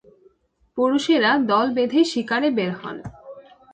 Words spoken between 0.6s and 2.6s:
পুরুষেরা দল বেঁধে শিকারে